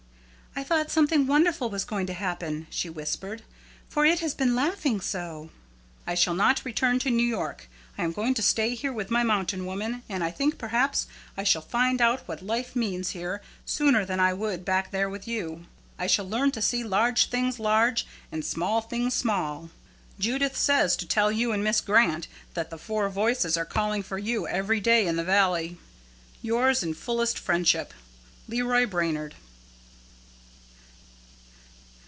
'I 0.53 0.65
thought 0.65 0.91
something 0.91 1.27
wonderful 1.27 1.69
was 1.69 1.85
going 1.85 2.05
to 2.07 2.13
happen,' 2.13 2.67
she 2.69 2.89
whispered, 2.89 3.41
'for 3.87 4.05
it 4.05 4.19
has 4.19 4.33
been 4.35 4.53
laughing 4.53 4.99
so.' 4.99 5.49
"I 6.05 6.13
shall 6.13 6.33
not 6.33 6.65
return 6.65 6.99
to 6.99 7.09
New 7.09 7.25
York. 7.25 7.69
I 7.97 8.03
am 8.03 8.11
going 8.11 8.33
to 8.33 8.41
stay 8.43 8.75
here 8.75 8.91
with 8.91 9.09
my 9.09 9.23
mountain 9.23 9.65
woman, 9.65 10.03
and 10.09 10.25
I 10.25 10.29
think 10.29 10.57
perhaps 10.57 11.07
I 11.37 11.45
shall 11.45 11.61
find 11.61 12.01
out 12.01 12.27
what 12.27 12.41
life 12.41 12.75
means 12.75 13.11
here 13.11 13.41
sooner 13.65 14.03
than 14.03 14.19
I 14.19 14.33
would 14.33 14.65
back 14.65 14.91
there 14.91 15.09
with 15.09 15.25
you. 15.25 15.67
I 15.97 16.07
shall 16.07 16.27
learn 16.27 16.51
to 16.51 16.61
see 16.61 16.83
large 16.83 17.29
things 17.29 17.57
large 17.57 18.05
and 18.29 18.43
small 18.43 18.81
things 18.81 19.13
small. 19.13 19.69
Judith 20.19 20.57
says 20.57 20.97
to 20.97 21.07
tell 21.07 21.31
you 21.31 21.53
and 21.53 21.63
Miss 21.63 21.79
Grant 21.79 22.27
that 22.55 22.69
the 22.71 22.77
four 22.77 23.07
voices 23.07 23.55
are 23.55 23.65
calling 23.65 24.03
for 24.03 24.17
you 24.19 24.47
every 24.49 24.81
day 24.81 25.07
in 25.07 25.15
the 25.15 25.23
valley. 25.23 25.77
"Yours 26.41 26.83
in 26.83 26.93
fullest 26.93 27.39
friendship, 27.39 27.93
"LEROY 28.49 28.85
BRAINARD." 28.85 29.35